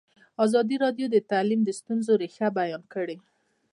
ازادي 0.45 0.75
راډیو 0.83 1.05
د 1.11 1.17
تعلیم 1.31 1.61
د 1.65 1.69
ستونزو 1.79 2.11
رېښه 2.21 2.47
بیان 2.59 2.83
کړې. 2.93 3.17